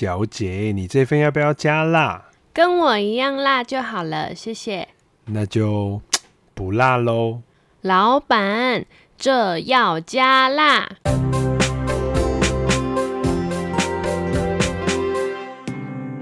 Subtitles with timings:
[0.00, 2.22] 小姐，你这份要不要加辣？
[2.54, 4.88] 跟我一样辣就好了，谢谢。
[5.26, 6.00] 那就
[6.54, 7.40] 不辣喽。
[7.82, 8.86] 老板，
[9.18, 10.88] 这要加辣。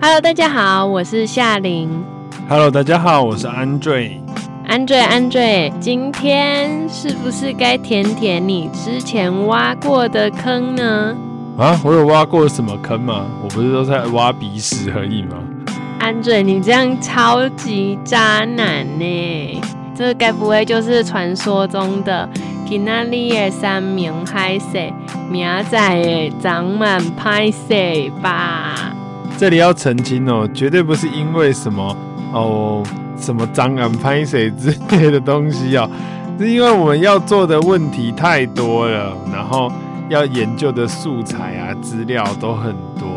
[0.03, 1.89] Hello，大家好，我是夏琳。
[2.49, 4.19] Hello，大家好，我是 Andre。
[4.67, 11.17] Andre，Andre，今天是不是该填填你之前挖过的坑呢？
[11.59, 13.27] 啊，我有挖过什么坑吗？
[13.43, 15.37] 我不是都在挖鼻屎而已吗
[15.99, 19.61] ？Andre，你这样超级渣男呢？
[19.93, 22.29] 这该不会就是传说中的
[22.65, 24.79] 今仔日的三明海色，
[25.29, 28.95] 明仔的长满歹势吧？
[29.37, 31.97] 这里要澄清哦，绝对不是因为什么
[32.33, 32.85] 哦。
[33.21, 35.91] 什么脏啊、拍水之类的东西哦，
[36.39, 39.73] 是因为我们要做的问题太多了，然后
[40.09, 43.09] 要研究的素材啊、资料都很多，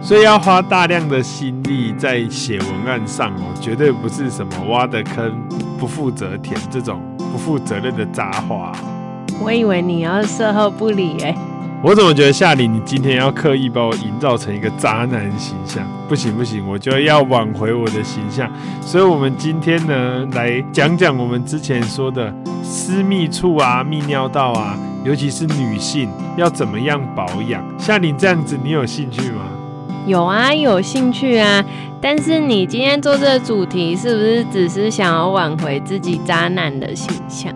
[0.00, 5.32] 所以要花大量的心力在写文案上哦，绝对不是什么挖的坑
[5.78, 7.00] 不负责填这种
[7.32, 8.72] 不负责任的杂话。
[9.40, 11.34] 我以为你要售后不理哎。
[11.80, 15.86] 我怎么觉得夏琳，你今天要刻意把我营造成一个渣男形象？
[16.08, 18.50] 不行不行，我就要挽回我的形象。
[18.80, 27.62] 所以，我们今天呢，来讲讲我们之前说的私密处啊、泌尿道啊，尤其是女性要怎么样保养。
[27.78, 29.42] 像你这样子，你有兴趣吗？
[30.06, 31.64] 有啊，有兴趣啊。
[32.00, 37.52] 但是你今天做这个主题，是不是只是想要挽回自己渣男的形象？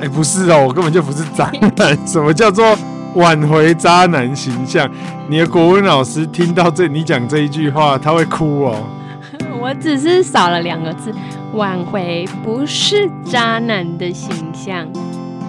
[0.00, 2.06] 哎，不是哦，我根本就不是渣男。
[2.06, 2.76] 什么叫做？
[3.14, 4.90] 挽回渣男形象，
[5.28, 8.76] 你的国文老师听到这你讲这一句话，他会哭哦。
[9.62, 11.14] 我只是少了两个字，
[11.52, 14.84] 挽回不是渣男的形象。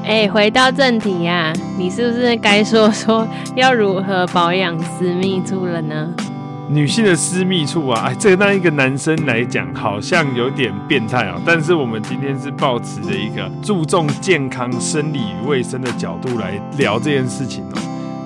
[0.05, 6.07] 哎，回到正题呀，你是不是该说说要如何保养私密处了呢？
[6.69, 11.41] 女性的私密处啊，哎，这个当一个男生来讲好像有点变态哦。
[11.43, 17.77] 但是我们今天是抱持着一个注重健康、生理与卫生的角度来聊这件事情哦。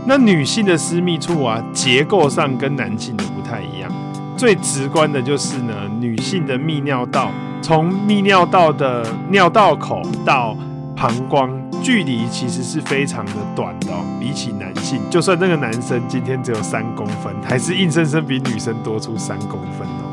[0.06, 3.90] 那女性的私密处啊，结构上跟男性的不太一样。
[4.35, 10.57] 最直观的就是呢，女性的泌尿道，从泌尿道的尿道口到
[10.94, 11.50] 膀胱。
[11.81, 20.09] 距离其实是非常的短的哦，比起男性，就算那个男生今天只有三公分，还是硬生生比女生多出三公分哦。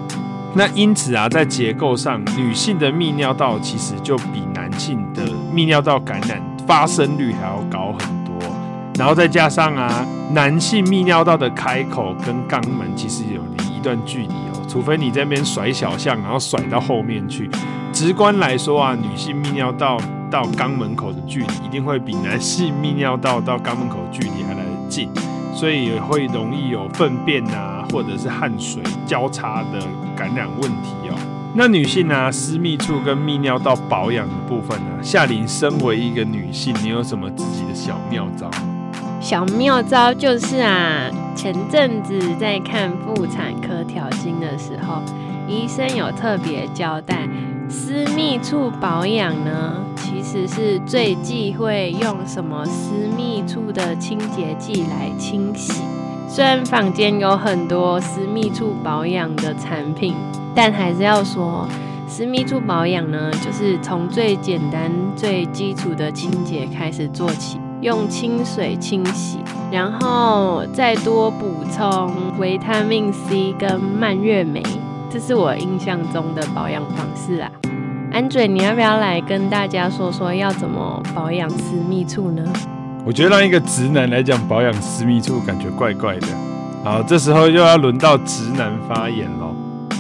[0.54, 5.22] 那因此啊，在结构上，女性的泌尿道其实就比男性的
[5.54, 8.34] 泌尿道感染发生率还要高很多。
[8.98, 17.50] 然后再加上啊，男性泌尿道的开口跟肛门其实有离一段距离哦，除非你在那边甩小象，然后甩到后面去。
[17.92, 19.98] 直观来说啊，女性泌尿道
[20.30, 25.08] 到肛门口的距离一定会比男性泌尿道到肛门口距离还来得近，
[25.54, 29.80] 所以也会容易有粪便啊，或者是汗水交叉的
[30.16, 31.14] 感染问题哦。
[31.54, 38.50] 那女性啊，私密处跟泌尿道保养的部分呢，夏琳身为一个女性，你有什么自己的小妙招？
[39.20, 45.00] 小妙招就是啊，前阵子在看妇产科调经的时候，
[45.48, 47.26] 医生有特别交代。
[47.68, 49.72] 私密处保养呢，
[50.26, 55.84] 其实是最忌讳用什么私密处的清洁剂来清洗。
[56.28, 60.16] 虽然坊间有很多私密处保养的产品，
[60.52, 61.68] 但还是要说，
[62.08, 69.38] 私密处保养呢，就是从最简单、最基础的清洁开始做起，用清水清洗，
[69.70, 74.60] 然后再多补充维他命 C 跟蔓越莓。
[75.08, 77.48] 这是我印象中的保养方式啊
[78.16, 82.42] ，Andre，你要不要来跟大家说说要怎么保养私密处呢？
[83.04, 86.26] 我觉得让一个直男来讲保养私密处，感觉怪怪的。
[86.82, 89.54] 好，这时候又要轮到直男发言喽。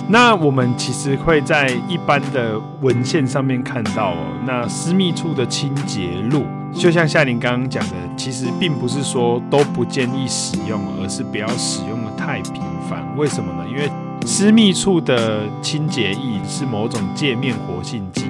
[0.08, 4.16] 那我们其实会在一般的文献上面看到哦，
[4.46, 13.04] 那私密处的清洁露，就像夏琳刚刚讲的，其实并不是说都不建议使用，而是不要使用的太频繁。
[13.18, 13.68] 为什么呢？
[13.68, 13.90] 因为
[14.26, 18.24] 私密处的清洁液是某种界面活性剂，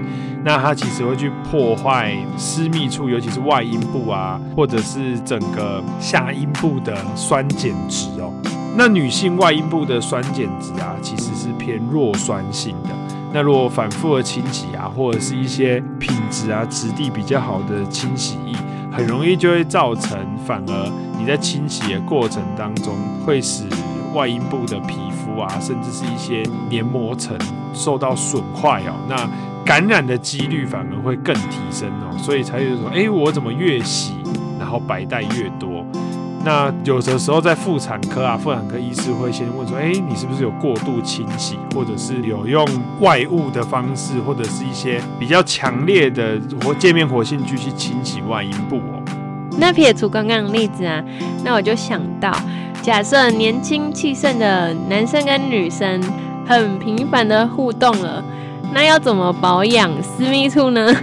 [0.45, 8.31] 那它其实会去破坏私密处，尤其是外阴部啊，或者是整个下阴部的酸碱值哦。
[8.77, 12.91] 那女性外阴部的酸碱值啊，其实是偏弱酸性的。
[13.33, 18.55] 那如果反复的清洗啊，或者是一些品质啊、质地比较好的清洗液，
[18.93, 22.95] 很容易就会造成，反而你在清洗的过程当中
[23.25, 23.65] 会使
[24.15, 24.97] 外阴部的皮
[25.45, 27.37] 啊，甚至是一些黏膜层
[27.73, 29.29] 受到损坏哦，那
[29.65, 34.13] 感染的几率反而会更提升哦，所以才有说，哎，我怎么越洗，
[34.59, 35.85] 然后白带越多？
[36.45, 42.65] 那有的时候在妇产科啊，妇产科医师会先问说：“哎，你是不是有过度清洗，或者是有用
[43.01, 49.03] 外物的方式，或者是一些比较强烈的或界面活性剂去清洗外阴部哦？”
[49.59, 51.03] 那撇除刚刚的例子啊，
[51.43, 52.31] 那我就想到，
[52.87, 56.01] 假设年轻气盛的男生跟女生
[56.47, 58.23] 很频繁的互动了，
[58.73, 60.95] 那要怎么保养私密处呢？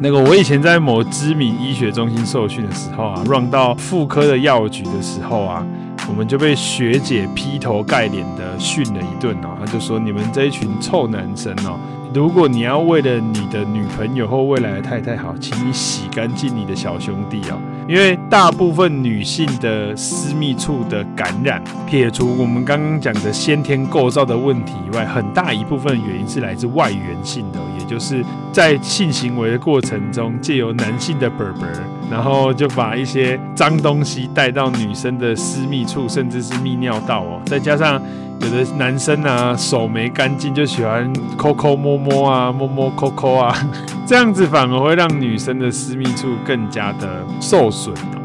[0.00, 5.66] 那个，我以前在某知名医学中心受训的时候啊，run 到妇科的药局的时候啊，
[6.10, 9.56] 我们就被学姐劈头盖脸的训了一顿哦。
[9.58, 11.80] 他就说：“你们这一群臭男生哦，
[12.12, 17.56] 如果你要为了你的女朋友或未来的太太好，请你洗干净你的小兄弟哦。
[17.86, 31.68] 因为大部分女性的私密处的感染，撇除我们刚刚讲的先天构造的问题以外，很大一部分原因是来自外源性的。”也就是在性行为的过程中，借由男性的啵啵，
[32.10, 37.40] 然后就把一些脏东西带到女生的私密处，甚至是泌尿道哦。
[37.46, 38.00] 再加上
[38.40, 43.56] 有的男生啊，手没干净，就喜欢抠抠摸摸啊，摸摸抠抠啊，
[44.06, 48.20] 这样子反而会让女生的私密处更加的受损哦。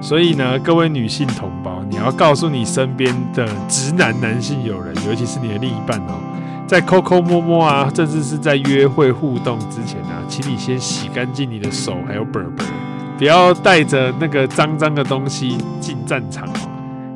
[0.00, 6.18] 所以呢，各位女性同胞，你要告诉你身边的直男男性友人，尤其是你的另一半哦。
[6.66, 12.66] 在抠抠摸摸啊，甚至是在约会互动之前啊，请你先洗干净你的手，还有本本，
[13.22, 16.68] 不要带着那个脏脏的东西进战场哦。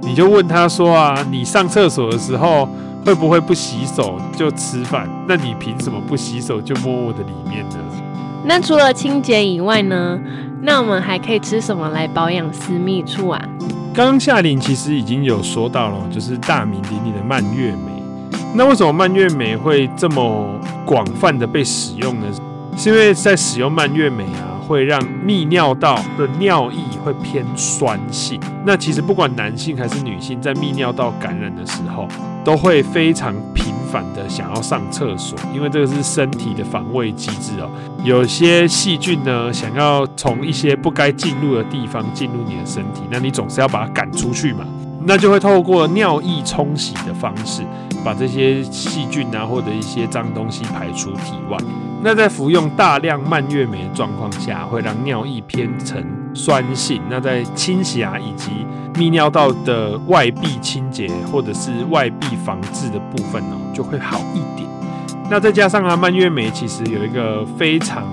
[0.02, 2.68] 你就问他说啊，你上厕所的时候
[3.04, 5.08] 会不会不洗手就吃饭？
[5.26, 7.76] 那你凭什么不洗手就摸我的里面呢？
[8.44, 10.16] 那除了清洁以外呢？
[10.62, 13.42] 那我们还可以吃什么来保养私密处啊？
[13.92, 18.00] 刚刚夏琳其实已经有说到了，就是大名鼎鼎的蔓越莓。
[18.54, 20.46] 那为什么蔓越莓会这么
[20.84, 22.26] 广泛的被使用呢？
[22.76, 28.40] 是因为在使用蔓越莓啊，会让泌尿道的尿液会偏酸性。
[28.64, 32.08] 那其实不管男性还是女性，在泌尿道感染的时候，
[32.44, 37.70] 都会非常频繁的想要上厕所，因为这个是身体的防卫机制哦。
[38.04, 44.66] 有些细菌呢，想要从一些不该进入的地方进入你的身体，那你总是要把它赶出去嘛。
[45.06, 47.62] 那就会透过尿液冲洗的方式。
[48.04, 51.58] 把这些细菌啊，或者一些脏东西排出体外。
[52.04, 56.00] 那在服用大量蔓越莓的状况下，会让尿液偏成
[56.32, 57.02] 酸性。
[57.10, 58.52] 那在清洗啊，以及
[58.94, 64.68] 泌尿道的外壁清洁或者是外壁防治的部分呢，就会好一点。
[65.28, 68.04] 那再加上啊，蔓越莓其实有一个非常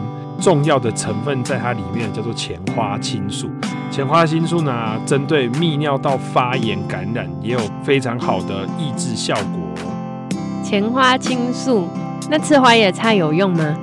[0.44, 3.50] 重要的成分在它里面，叫做前花青素。
[3.90, 10.42] 前花青素呢，针对泌尿道发炎感染也有非常好的抑制效果。
[10.62, 11.88] 前花青素，
[12.30, 13.74] 那吃花野菜有用吗？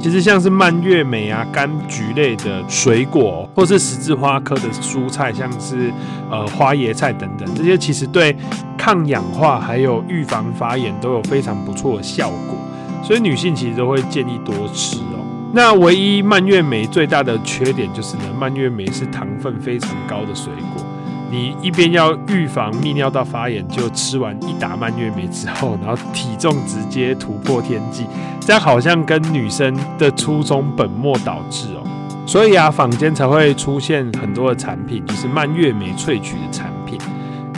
[0.00, 5.92] 其实像是蔓越莓啊、柑橘类的水果，或是十字花科的蔬菜，像是
[6.28, 8.36] 呃花椰菜等等，这些其实对
[8.76, 12.58] 抗氧化还有预防发炎都有非常不错的效果，
[13.00, 15.19] 所以女性其实都会建议多吃哦。
[15.52, 20.84] 那唯一蔓越莓最大的缺点就是呢，蔓越莓是糖分非常高的水果。
[21.30, 28.04] 你一边要预防泌尿道发炎，就吃完一打蔓越莓之后，然后体重直接突破天际，
[28.40, 31.86] 这样好像跟女生的初衷本末倒置哦。
[32.26, 36.98] 所以啊，坊间才会出现很多的产品，就是蔓越莓萃取的产品。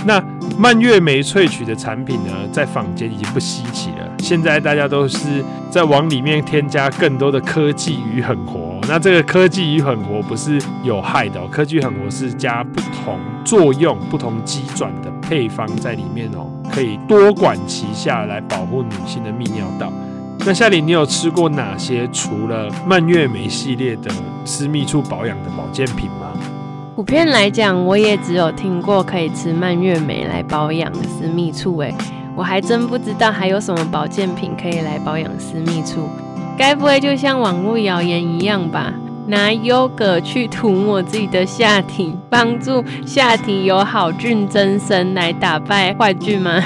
[0.05, 0.23] 那
[0.59, 4.11] 蔓越莓萃取的产品呢，在坊间已经不稀奇了。
[4.22, 8.79] 现在大家都是在往里面添加更多的科技与狠活。
[8.88, 19.93] 那这个科技与狠活不是有害的哦，科技狠活是加不同作用、不同机转的配方在里面哦，可以多管齐下来保护女性的泌尿道。
[20.46, 24.10] 那夏琳，你有吃过哪些除了蔓越莓系列的
[24.44, 26.32] 私密处保养的保健品吗？
[26.94, 31.93] 普遍来讲，我也只有听过可以吃蔓越莓来保养私密处，哎，
[32.36, 36.08] 我还真不知道还有什么保健品可以来保养私密处。
[36.56, 38.93] 该不会就像网络谣言一样吧？
[39.27, 46.62] 拿优格去涂抹自己的下体，帮助下体有好菌增生来打败坏菌吗？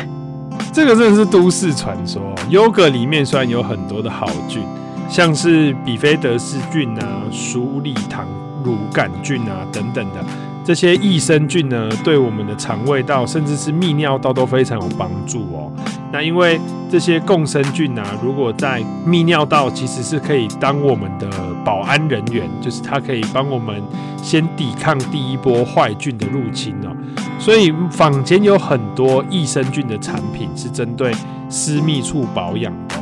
[0.73, 2.23] 这个真的是都市传说。
[2.49, 4.63] 优格里面虽然有很多的好菌，
[5.09, 8.27] 像是比菲德氏菌啊、鼠李糖。
[8.65, 10.25] 乳杆菌啊，等等的
[10.67, 15.71] 这些益生菌呢，对我们的肠胃道甚至是泌尿道都非常有帮助哦。
[16.13, 21.31] 那因为这些共生菌啊，如果在泌尿道，其实是可以当我们的
[21.65, 23.81] 保安人员，就是它可以帮我们
[24.21, 26.91] 先抵抗第一波坏菌的入侵哦。
[27.39, 31.13] 所以坊间有很多益生菌的产品是针对
[31.49, 32.97] 私密处保养的。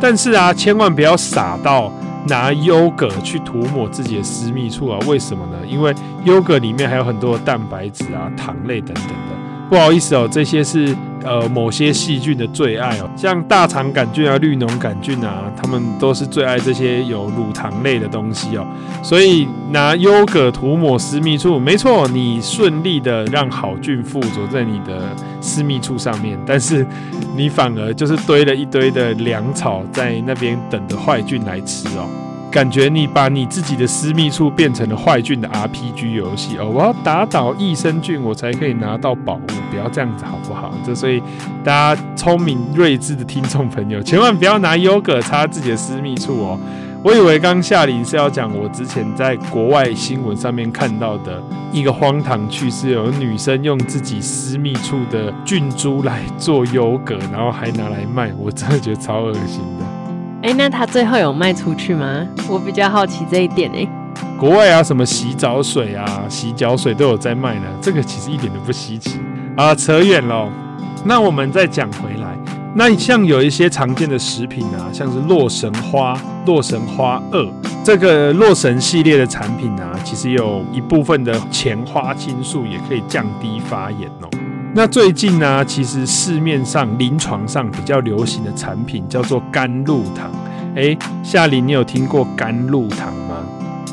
[0.00, 1.92] 但是啊，千万不要傻到。
[2.28, 4.98] 拿优格去涂抹自己的私密处啊？
[5.06, 5.58] 为什么呢？
[5.66, 5.94] 因为
[6.24, 9.36] 优格里面还有很多的蛋白质啊、糖类等等的。
[9.68, 10.94] 不好意思哦，这些是
[11.28, 18.66] 呃某些细菌的最爱哦，像大肠杆菌啊、绿脓杆菌啊，他们都是最爱这些有乳糖类的东西哦。
[19.02, 25.02] 所以拿优格涂抹私密处，没错，你顺利的让好菌附着在你的
[25.40, 26.86] 私密处上面，但是
[27.36, 32.08] 你反而就是堆了一堆的粮草在那边等着坏菌来吃哦。
[32.50, 36.66] 感觉你把你自己的私密处变成了坏菌的 RPG 游戏哦！
[36.66, 40.72] 我要打倒益生菌，我才可以拿到宝物，不要这样子好不好？
[40.84, 41.22] 这所以
[41.62, 46.58] 大家聪明睿智的听众朋友，千万不要拿优格擦自己的私密处哦！
[47.04, 51.40] 我以为刚夏琳是要讲我之前在国外新闻上面看到的
[51.70, 59.97] 一个荒唐趣事，有女生用自己私密处的菌株来做优格，然后还拿来卖，我真的觉得超恶心的。
[60.40, 62.26] 哎、那他最后有卖出去吗？
[62.48, 63.86] 我比较好奇这一点哎、
[64.38, 69.18] 国外啊，什么洗澡水啊、洗脚水都有在卖呢，这个其实一点都不稀奇
[69.56, 69.74] 啊。
[69.74, 70.48] 扯远了，
[71.04, 72.38] 那我们再讲回来，
[72.74, 76.16] 那像有一些常见的食品啊，像是洛神花、
[76.46, 77.46] 洛神花二
[77.84, 84.28] 这个洛神系列的产品啊，其实有一部分的前花青素也可以降低发炎哦。
[84.78, 90.30] 那最近呢，其实市面上临床上比较流行的产品叫做甘露糖。
[90.76, 93.38] 哎，夏琳，你有听过甘露糖吗？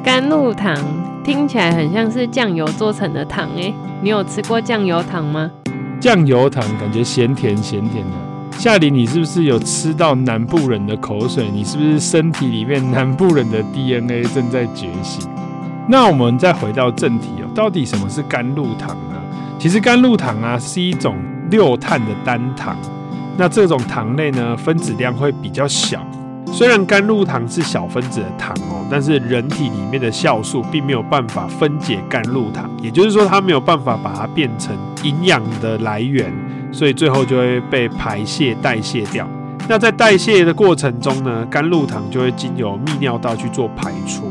[0.04, 0.77] 甘露糖
[1.24, 3.50] 听起来很像是酱油做成的糖。
[3.58, 5.50] 哎，你有吃过酱油糖吗？
[6.00, 8.60] 酱油糖感觉咸甜咸甜的。
[8.60, 11.50] 夏琳，你是不是有吃到南部人的口水？
[11.51, 15.27] 你是不是身体里面南部人的 DNA 正在觉醒？
[15.89, 19.14] 那我们再回到正题哦，到底什么是甘露糖呢？
[19.65, 21.17] 其实甘露糖啊是一种
[21.50, 22.77] 六碳的单糖，
[23.36, 26.05] 那这种糖类呢，分子量会比较小。
[26.53, 36.31] 虽然甘露糖是小分子的糖哦，但是人体里面的酵素并没有办法分解甘露糖，也就是说它没有办法把它变成营养的来源，
[36.72, 39.27] 所以最后就会被排泄代谢掉。
[39.67, 44.25] 那在代谢的过程中呢，甘露糖就会经由泌尿道去做排出。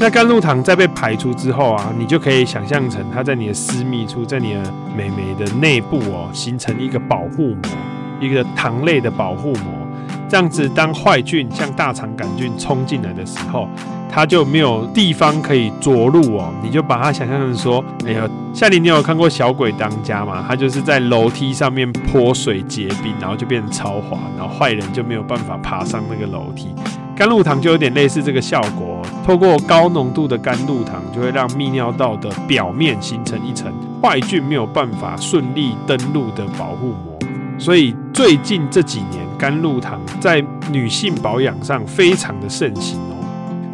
[0.00, 7.62] 那甘露糖在被排出之后啊，你就可以想象成它在你的私密处，在你的美眉的内部哦，形成一个保护膜，
[8.20, 9.72] 一个糖类的保护膜。
[10.28, 13.68] 这样子，当坏菌像大肠杆菌冲进来的时候，
[14.10, 16.52] 它就没有地方可以着陆哦。
[16.62, 20.44] 你就把它想象成说，哎呀，夏琳，你有看过《小鬼当家》吗？
[20.48, 26.68] 它就是在楼梯上面泼水结冰，然后就变成超滑，然后坏人就没有办法爬上那个楼梯。
[27.14, 37.18] 甘露糖就有点类似这个效果，透过高浓度的甘露糖，就会让泌尿道的表面形成一层坏菌没有办法顺利登陆的保护膜。
[37.58, 43.17] 所以最近这几年，甘露糖在女性保养上非常的盛行哦。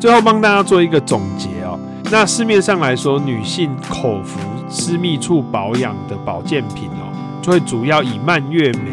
[0.05, 1.81] 最后帮大家做一个总结哦，
[2.13, 7.09] 那市面上来说，女性口服私密处保养的保健品哦，
[7.41, 8.93] 就会主要以蔓越莓，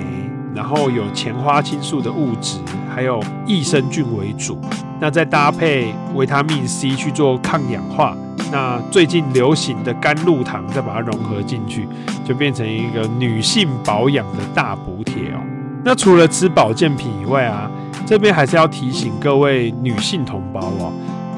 [0.55, 2.59] 然后有前花青素的物质。
[2.95, 4.57] 还有益生菌为主，
[5.01, 8.15] 那再搭配维他命 C 去做抗氧化。
[8.49, 11.89] 那最近流行的甘露糖，再把它融合进去，
[12.23, 15.41] 就变成一个女性保养的大补帖哦。
[15.83, 17.69] 那除了吃保健品以外啊，
[18.05, 20.91] 这边还是要提醒各位女性同胞哦，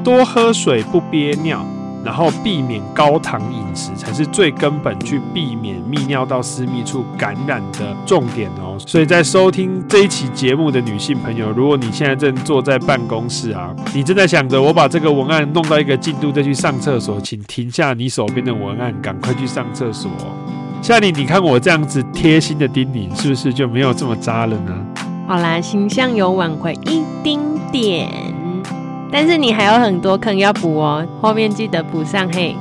[0.04, 1.66] 多喝水，不憋尿。
[2.06, 8.76] 然后避免高糖饮食才是最根本，去避免泌尿道私密处感染的重点哦。
[8.86, 20.12] 所以在收听这一期节目的女性朋友，如果你现在正坐在办公室啊，你正在想着我把这个文案弄到一个进度再去上厕所，请停下你手边的文案，赶快去上厕所。
[20.82, 25.03] 夏丽，你看我这样子贴心的叮咛，是不是就没有这么渣了呢？
[25.26, 27.40] 好啦，形象有挽回一丁
[27.72, 28.10] 点。
[29.12, 32.56] 但是你还有很多坑要补哦，后面记得补上嘿。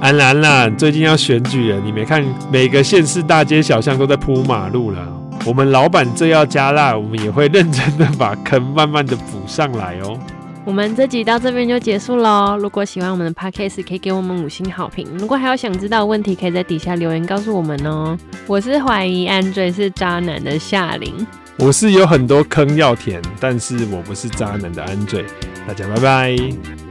[0.00, 5.06] 安啦安啦，最近要选举了，你没看每个县市大街小巷都在铺马路了。
[5.46, 10.18] 我们老板这要加辣，我们也会认真的把坑慢慢的补上来哦。
[10.64, 12.56] 我们这集到这边就结束喽。
[12.58, 15.06] 如果喜欢我们的 podcast，可以给我们五星好评。
[15.16, 18.18] 如果还有想知道的问题，可以在底下留言告诉我们哦。
[18.46, 21.26] 我是怀疑 Andre 是渣男的夏琳，
[21.58, 25.24] 我是有很多坑要填，但是我不是渣男的安罪。
[25.66, 26.87] 大家拜拜。